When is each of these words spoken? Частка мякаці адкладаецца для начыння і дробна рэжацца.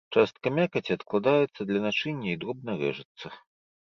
Частка 0.19 0.51
мякаці 0.59 0.95
адкладаецца 0.95 1.61
для 1.71 1.81
начыння 1.83 2.29
і 2.31 2.39
дробна 2.45 2.71
рэжацца. 2.81 3.27